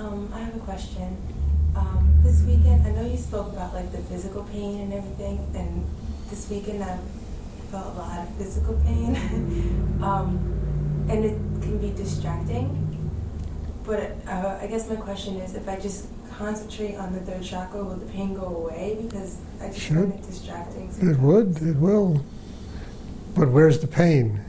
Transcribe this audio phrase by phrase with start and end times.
[0.00, 1.14] Um, I have a question.
[1.76, 5.84] Um, this weekend, I know you spoke about like the physical pain and everything, and
[6.30, 6.98] this weekend I
[7.70, 9.14] felt a lot of physical pain,
[10.02, 12.86] um, and it can be distracting.
[13.84, 17.84] But uh, I guess my question is, if I just concentrate on the third chakra,
[17.84, 18.96] will the pain go away?
[19.02, 19.96] Because I just Should.
[19.96, 20.90] find it distracting.
[21.02, 22.24] It would, it will.
[23.34, 24.40] But where's the pain?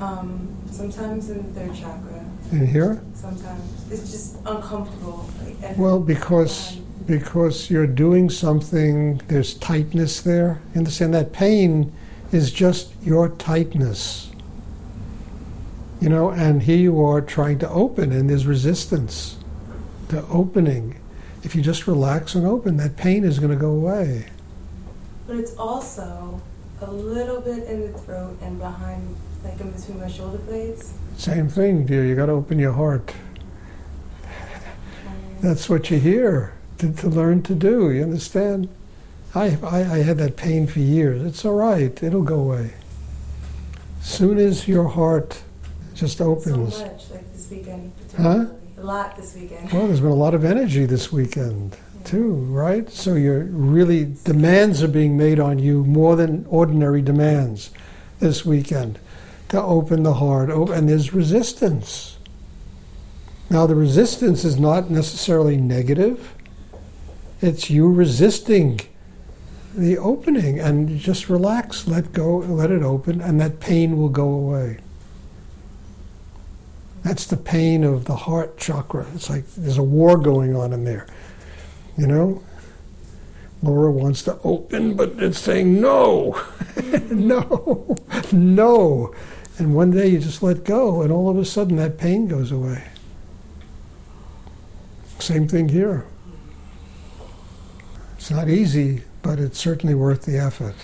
[0.00, 2.24] Um, sometimes in the third chakra.
[2.52, 3.02] In here?
[3.14, 5.28] Sometimes it's just uncomfortable.
[5.62, 10.60] Like, Well, because because you're doing something, there's tightness there.
[10.74, 11.92] You understand that pain
[12.32, 14.30] is just your tightness.
[16.00, 19.36] You know, and here you are trying to open, and there's resistance
[20.08, 21.00] to opening.
[21.42, 24.26] If you just relax and open, that pain is going to go away.
[25.26, 26.42] But it's also
[26.80, 30.92] a little bit in the throat and behind, like in between my shoulder blades.
[31.16, 32.04] Same thing, dear.
[32.04, 33.14] You got to open your heart.
[34.24, 37.90] Um, That's what you hear to, to learn to do.
[37.90, 38.68] You understand?
[39.34, 41.22] I, I, I had that pain for years.
[41.22, 42.02] It's all right.
[42.02, 42.74] It'll go away.
[44.00, 45.42] Soon as your heart
[45.94, 46.76] just opens.
[46.76, 47.92] So much, like this weekend.
[48.16, 48.46] Huh?
[48.78, 49.72] A lot this weekend.
[49.72, 52.88] Well, there's been a lot of energy this weekend too, right?
[52.90, 57.70] So you're really demands are being made on you more than ordinary demands
[58.20, 58.98] this weekend
[59.48, 60.48] to open the heart.
[60.50, 62.16] Oh, and there's resistance.
[63.50, 66.34] Now the resistance is not necessarily negative.
[67.42, 68.80] It's you resisting
[69.74, 74.28] the opening and just relax, let go, let it open, and that pain will go
[74.28, 74.78] away.
[77.02, 79.06] That's the pain of the heart chakra.
[79.14, 81.06] It's like there's a war going on in there.
[81.96, 82.42] You know?
[83.62, 86.40] Laura wants to open, but it's saying no,
[87.10, 87.96] no,
[88.32, 89.14] no.
[89.58, 92.52] And one day you just let go, and all of a sudden that pain goes
[92.52, 92.84] away.
[95.18, 96.06] Same thing here.
[98.16, 100.74] It's not easy, but it's certainly worth the effort.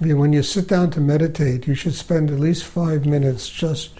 [0.00, 3.48] I mean, when you sit down to meditate, you should spend at least five minutes
[3.48, 3.90] just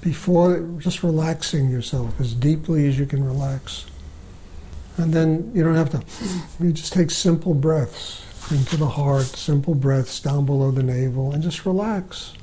[0.00, 3.84] before, just relaxing yourself as deeply as you can relax.
[4.98, 6.02] And then you don't have to,
[6.60, 11.42] you just take simple breaths into the heart, simple breaths down below the navel, and
[11.42, 12.34] just relax.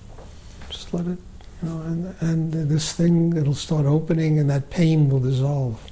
[0.69, 1.19] Just let it,
[1.61, 5.83] you know, and, and this thing, it'll start opening and that pain will dissolve.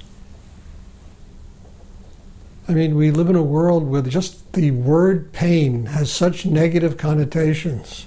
[2.68, 6.98] I mean, we live in a world where just the word pain has such negative
[6.98, 8.06] connotations.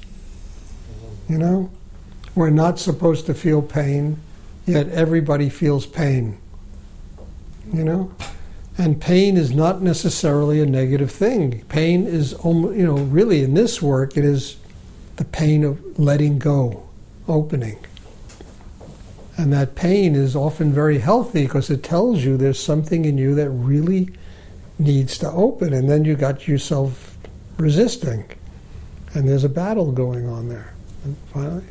[1.28, 1.72] You know?
[2.36, 4.22] We're not supposed to feel pain,
[4.66, 6.38] yet everybody feels pain.
[7.74, 8.14] You know?
[8.82, 11.64] And pain is not necessarily a negative thing.
[11.66, 14.58] Pain is, you know, really in this work, it is
[15.18, 16.90] the pain of letting go,
[17.28, 17.78] opening.
[19.38, 23.36] And that pain is often very healthy because it tells you there's something in you
[23.36, 24.10] that really
[24.80, 25.74] needs to open.
[25.74, 27.16] And then you got yourself
[27.58, 28.26] resisting.
[29.14, 30.74] And there's a battle going on there.
[31.04, 31.66] And finally,